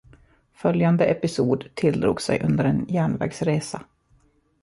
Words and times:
Följande 0.53 1.05
episod 1.05 1.63
tilldrog 1.75 2.21
sig 2.21 2.41
under 2.43 2.65
en 2.65 2.85
järnvägsresa. 2.89 3.81